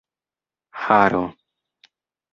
[0.81, 1.23] haro